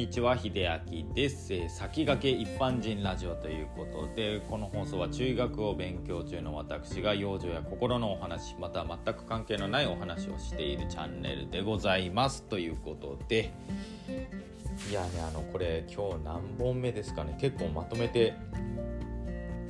[0.00, 12.44] にちは秀明です、えー、先駆け一般人ラジオということでこの放送は中学を勉強中の私が養生や心のお話また全く関係のないお話をしているチャンネルでございます。
[12.44, 13.52] ということで
[14.90, 17.36] いやねあのこれ今日何本目ですかね。
[17.38, 18.32] 結構まとめて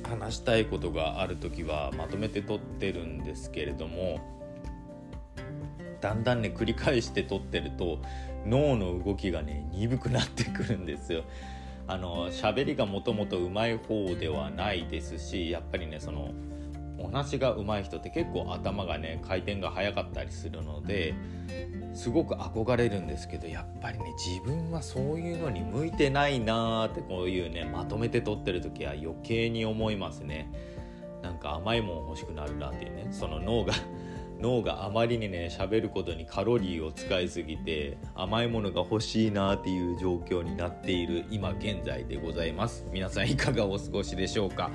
[0.09, 4.40] 話したいことがある時はまとめて撮ってるんですけれども
[6.01, 7.99] だんだんね繰り返して撮ってると
[8.45, 11.23] 脳の動きがね鈍くなってくるんですよ。
[11.87, 16.31] あの喋りがもともと上手い方ではないですしやっぱりねその
[16.97, 21.15] お話が上手い人って結構頭がね回転が速かったりするので
[21.93, 30.51] すごく憧れるんですけどやっぱりね自分はそういうのに向いてないなーってこういうねまとめて撮ってる時は余計に思いますね
[31.21, 33.73] なんか甘いもん欲しくなるなっていうねその脳が
[34.41, 42.85] 脳があまりにね喋ることにカロリーを使いすぎて甘いものが欲しいなっていう状況になっている今現在でございます。
[42.91, 44.71] 皆さんいかがお過ごしでしょうか、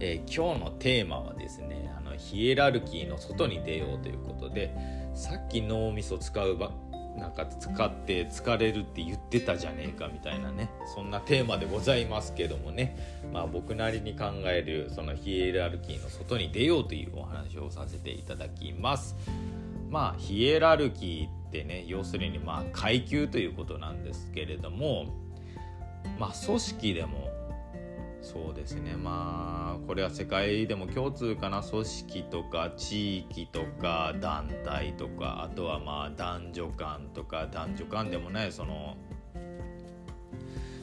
[0.00, 4.74] えー、今日のテーマはですねあのヒエラルキーの外に出ようということで
[5.14, 6.56] さっき脳みそ使う
[7.16, 10.70] なんか使って疲れるって言ってたじゃねえかみたいなね。
[10.94, 13.22] そんなテーマでございますけどもね。
[13.32, 19.16] まあ僕なりに考えるそのヒエラルキーの外に出ようというお話をさせていただきます。
[19.90, 25.06] まあヒエラルキーってね要するにまあ階級ということなんですけれども
[26.18, 27.30] まあ組織でも
[28.24, 28.96] そうですね。
[28.96, 31.62] まあこれは世界でも共通かな。
[31.62, 38.96] 組織とか地域とか団体とかあとはまあ男女間とか男女間でもないその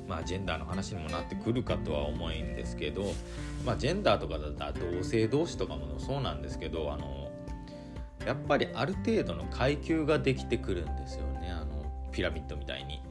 [0.08, 3.06] まあジェンダーの話にもなってくるかとは思うんですけど
[3.66, 7.31] まあジェンダーとかだったら同性同士とかもそうなんですけどあの
[8.25, 11.50] やっぱりある程度の階級ができてくるんですよね。
[11.50, 13.02] あのピラミッドみたいに。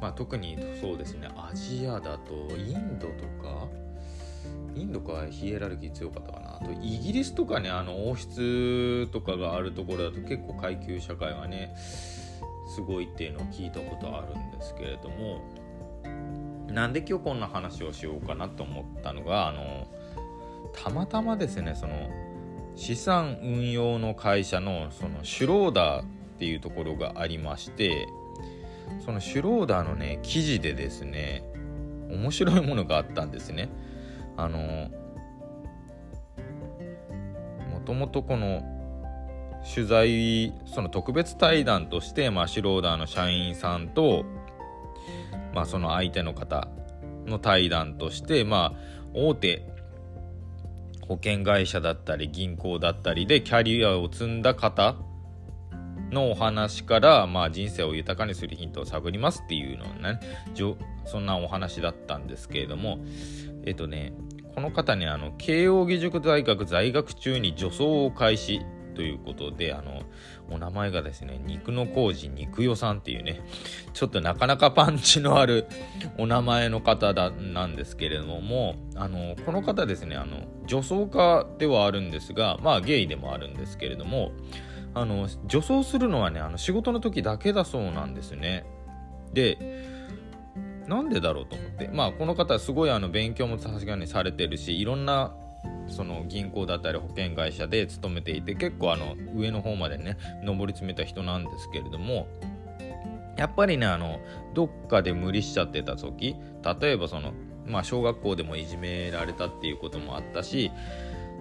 [0.00, 3.68] まあ、特にそうですねアジアだとインドとか
[4.74, 6.56] インドかヒエラルキー強かったかな。
[6.56, 11.74] あとイギリスとかねあの王室とかがあるところだと結構階級社会がね
[12.68, 15.42] すごいっていうのを聞いたことあるんですけれども
[16.68, 19.88] なんで今日こんな話をしようかなと思ったのがあの
[20.72, 22.08] たまたまですねその
[22.76, 26.04] 資産運用の会社のそのシュローダーっ
[26.38, 28.06] ていうところがありまして
[29.04, 31.44] そのシュローダーのね記事でですね
[32.10, 33.68] 面白いものがあったんですね。
[34.36, 34.90] あの
[37.70, 38.62] もともとこの
[39.74, 44.24] 取材その特別対談として、まあ、シュローダーの社員さんと、
[45.54, 46.68] まあ、その相手の方
[47.26, 48.78] の対談として、まあ、
[49.14, 49.66] 大手
[51.06, 54.96] 保険会社だったり銀行だったりでキャリアを積んだ方
[56.10, 60.20] のお話から、まあ、人生を豊かにするヒントを探りますっていうのね
[61.06, 62.98] そんなお話だったんですけれども
[63.64, 64.12] えっとね
[64.54, 68.60] この方ねあの慶應義塾大学在学中に女装を開始
[68.94, 70.02] ということであの
[70.50, 73.40] お名前がですね肉の工事肉代さんっていうね
[73.94, 75.66] ちょっとなかなかパンチのある
[76.18, 84.32] お名前の方だなんですけれどもあのこの方ですねあの女装家ではあるんですがまあゲイでもあるんですけれども
[84.94, 88.64] あの女装するのはねあの仕事の時だけだそうなんですね。
[89.32, 89.58] で
[90.86, 91.88] なんでだろうと思って。
[91.88, 95.32] まあこの方すごいあの勉強もさすがにされてるしいろんな
[95.88, 102.26] その銀行だったり保険会社で勤めていて結構あの上の方までね上り詰めた人なんですけれども
[103.36, 104.20] やっぱりねあの
[104.54, 106.36] どっかで無理しちゃってた時
[106.80, 107.32] 例えばその
[107.66, 110.70] まあ小学校でもいじめられたっていうこともあったし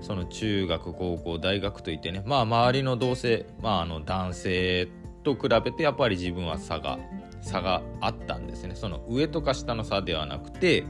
[0.02, 4.88] その中学高校大学といってねまあ周りの同性、まあ、あの男性
[5.24, 6.98] と比べてやっぱり自分は差が
[7.42, 8.76] 差があったんですね。
[8.76, 10.86] その上とか下の差ではなくて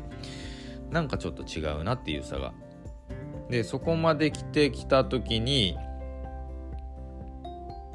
[0.90, 2.54] なんかちょっと違うなっていう差が。
[3.50, 5.76] でそこまで来てきた時に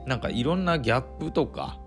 [0.06, 1.78] なんかいろんなギャップとか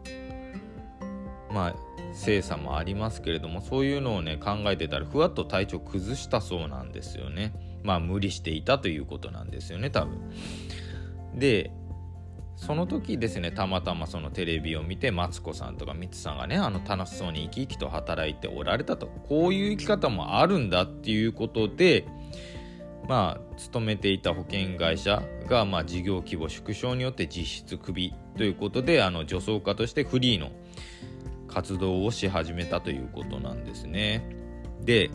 [1.51, 1.75] まあ
[2.13, 7.53] 性差もありますけれどもそういうのをね考えてたらふわっと体調崩したそうなんですよね。
[7.87, 10.19] まあ無理していたということなんですよね多分
[11.33, 11.71] で
[12.57, 22.05] その時ですねたまたまそのテレビを見てマツコさんとかミツさんがねあの楽しそうに生き生きと働いておられたとこういう生き方もあるんだっていうことで
[23.07, 30.51] まあ勤めていた保険会社がまあ事業規模縮小によって実質クビということであの女装家としてフリーの
[31.47, 34.27] 活動をし始めたということなんですね。
[34.81, 35.09] で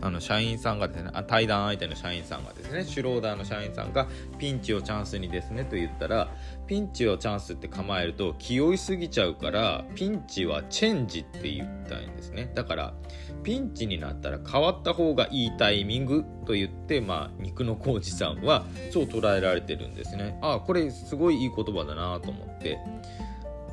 [0.00, 4.06] あの社員さんがですねあ対談相手の社員さんがですねシュローダーの社員さんが
[4.38, 6.30] ピンチをチャンスにですねと言ったら
[6.66, 12.50] ピンチをチャンスって構えると気負いすぎちゃうからピンチはチェンジって言ったんですね。
[12.54, 12.94] だから
[13.42, 20.38] ピンチになったら変わった方がいいタイミングと言ってまあ肉の浩二さんはそう捉えられてるんですね。
[20.42, 22.78] あこれすごいいい言葉だなと思って。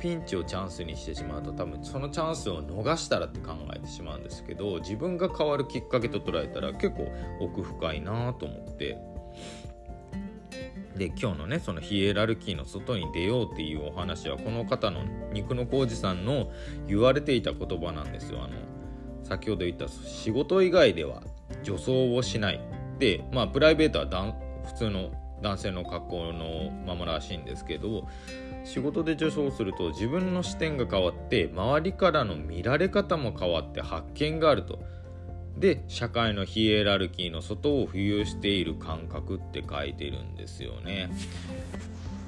[0.06, 7.10] ピンチをチャンスにしてしまうと多分そのチャンスを逃したらって考えてしまうんですけど自分が変わるきっかけと捉えたら結構
[7.40, 8.96] 奥深いなと思って
[10.96, 16.52] で今日のねそのヒエラルキーの外に出ようっていうお話はこの方の肉の浩二さんの
[16.86, 18.44] 言われていた言葉なんですよ。
[18.44, 18.54] あの
[19.24, 21.20] 先ほど言った仕事以外では
[21.64, 22.60] 女装をしない
[23.00, 24.34] でまあプライベートは
[24.66, 25.10] 普通の
[25.42, 28.08] 男性の格好のままらしいんですけど
[28.64, 34.78] 仕事で女装すると自分の視点が変わって周りからの見られ方も変わって発見があると。
[35.56, 41.10] で社会のヒエラルキーの外を浮遊している感覚って書いてるんですよね。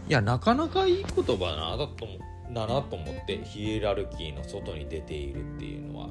[0.08, 1.76] いやなかなかいい言葉だな
[2.54, 6.08] だなと思ってヒエラルキーの外に出ているっていうのは。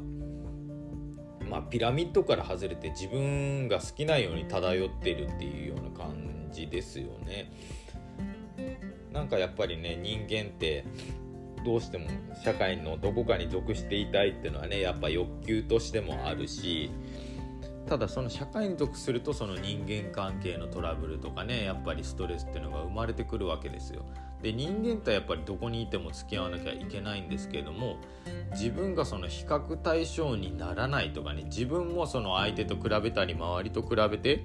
[1.50, 7.52] まあ、ピラミッドから外れて自分が好きなように漂ってるっていうような感じですよね。
[9.14, 10.86] なんかやっぱりね人間って
[11.66, 12.08] どうしても
[12.44, 16.92] 社会のどこかに属していたいっていうのはねやっぱ欲求としてもあるし
[17.88, 24.04] ただその社会に属するとその人間関係のトラブルとかねやっぱりストレスっていうのが生まれてくるわけですよ。
[24.42, 27.98] で人間ってやっぱりどこにいても付き合わなきゃいけないんですけれども
[28.52, 34.44] 自分がその比較対象にならないとかね自分もその相手と比べたり周りと比べて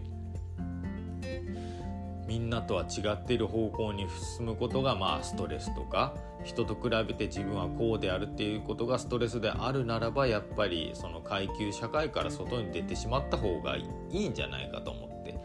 [2.32, 6.14] みんなとは違っている方向に進むことがまあストレスとか
[6.44, 15.38] 人と比べて自分はこうであるっていうことがストレスであるならばやっぱりその階級社会から外に出てしまった方がいいんじゃないかと思って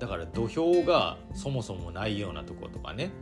[0.00, 3.12] だから土俵がそもそもないようなとことかね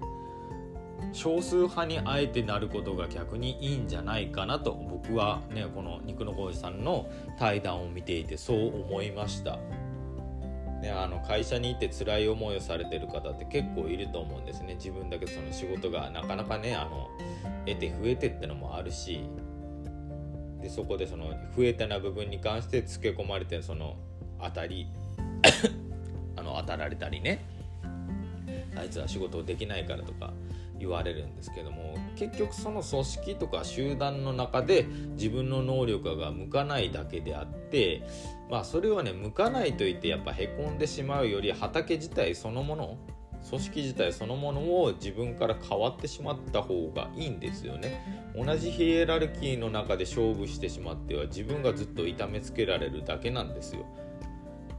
[1.12, 9.58] 少数派にあえてなることが逆にいいんじゃないかなと僕はねこの肉の浩二さんの対談を見ていてそう思いました。
[10.82, 14.74] ね、あの会社に行って辛い思いをされてる方って結構いると思うんですね。
[14.74, 17.08] 自分だけその仕事がなかなかねあの
[17.64, 19.24] 得て増えてってのもあるし。
[20.60, 23.96] でそこでその増えてな部分に関してつけ込まれてその
[24.40, 24.86] 当たり
[26.36, 27.40] あの当たられたりね。
[28.76, 30.32] あいつは仕事できないからとか。
[30.82, 34.84] 言われるんですけども結局その組織とか集団の中で
[35.16, 38.02] 自分の能力が向かないだけであって
[38.50, 42.98] まあそれはね向かないといってやっぱへこんでしまうより畑自体そのもの
[43.48, 48.32] 組織自体そのものを自分から変わってしまった方がいいんですよね。
[48.36, 53.84] 同じヒエラルキーの中で勝負してしまっては自分がずっと痛めつけられるだけなんですよ。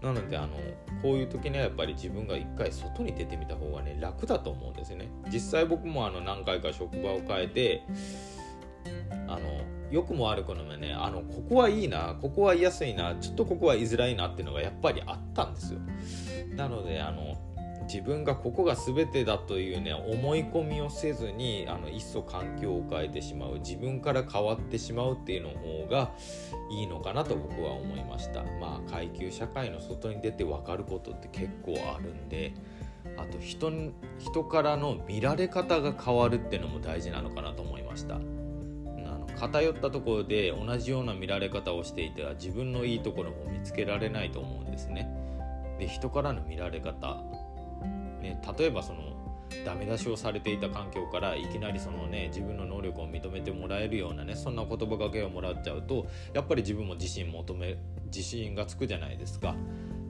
[0.04, 0.58] なのであの
[1.02, 5.08] こういう時にはやっぱり自分が一回外に出てみた方がね楽だと思うんですね。
[5.32, 7.84] 実際僕もあの何回か職場を変えて
[9.28, 15.80] あの良くも悪くもねあのここはいいなここは居やすいなちょっとここは居づらいなっていうのがやっぱりあったんですよ。
[16.56, 17.38] なのであの
[17.84, 26.12] 自分がここが全てだというね思い込みをせずにあのいっそ環境を変えてしまう自分から変わってしまうっていうの方が
[26.72, 28.44] いいのかなと僕は思いました。
[28.60, 32.54] まあ階級社会の外に出て分かることって結構あるんで
[33.18, 33.72] あと人
[34.20, 38.16] 人からの見られ方が変わるっていうのも大事なのかなと思いました。
[38.16, 45.10] あの偏ったところで同じような見られ方をしていては自分のいいところも見つけられないと思うんですね。
[45.80, 47.22] で人からの見られ方
[48.24, 49.14] ね、例えばその
[49.66, 59.56] ダメ出しをされていた環境からいきなりそのね自分の能力を認めてもらえるようなねそんな言葉がけをもらっちゃうとやっぱり自分も自信求め自信がつくじゃないですか。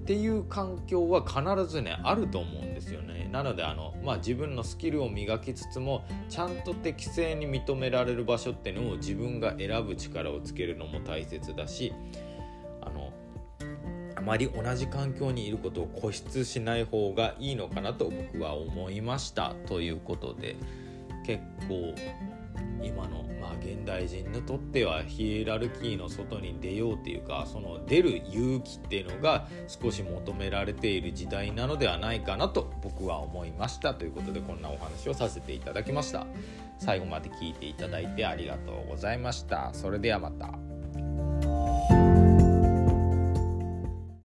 [0.03, 11.93] っていう環境は必ずねあると思うんですよねなのであの、まあ、自分のスキルを磨きつつもちゃんと適正に認められる場所っていうのを自分が選ぶ力をつけるのも大切だし
[14.25, 19.55] まり同じ環境にいることを固執しない方がいいのかなと僕は思いました。
[19.67, 20.55] ということで
[21.25, 21.93] 結構
[22.81, 33.93] 今の、まあ、現代人にとってはヒエラルキーの外に出ようっていうかその出る勇気っていうのが少し求められている時代なのではないかなと僕は思いました。
[33.93, 36.25] ということでこんなお話をさせていただきました。
[36.79, 39.73] 最後まで聞いていただいてありがとうございました。
[39.73, 40.72] それではまた。